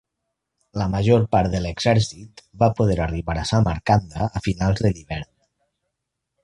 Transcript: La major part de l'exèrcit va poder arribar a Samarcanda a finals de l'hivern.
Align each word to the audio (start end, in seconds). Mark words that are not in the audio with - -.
La 0.81 0.87
major 0.93 1.27
part 1.35 1.51
de 1.55 1.59
l'exèrcit 1.65 2.41
va 2.63 2.71
poder 2.81 2.97
arribar 3.07 3.37
a 3.43 3.47
Samarcanda 3.53 4.31
a 4.41 4.45
finals 4.51 4.85
de 4.87 4.95
l'hivern. 4.97 5.33